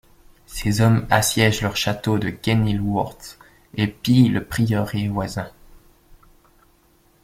[0.47, 3.37] Ses hommes assiègent leur château de Kenilworth
[3.77, 5.51] et pillent le prieuré voisin.